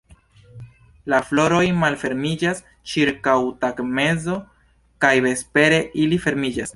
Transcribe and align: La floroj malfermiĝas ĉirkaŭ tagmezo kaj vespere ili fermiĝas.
La 1.13 1.19
floroj 1.25 1.59
malfermiĝas 1.83 2.63
ĉirkaŭ 2.93 3.35
tagmezo 3.65 4.39
kaj 5.05 5.13
vespere 5.27 5.83
ili 6.05 6.23
fermiĝas. 6.29 6.69